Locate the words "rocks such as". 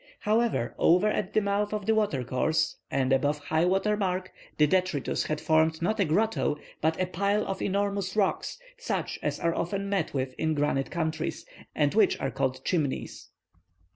8.15-9.39